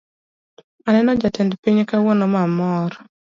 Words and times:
Aneno 0.87 1.11
jatend 1.21 1.51
piny 1.63 1.79
kawuono 1.89 2.25
ma 2.33 2.41
amor 2.47 2.91